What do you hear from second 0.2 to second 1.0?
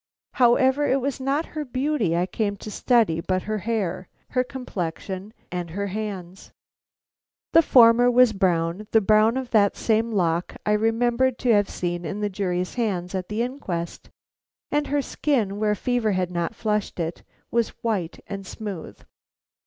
However, it